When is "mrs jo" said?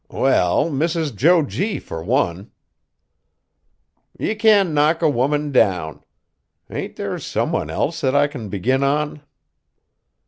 0.71-1.43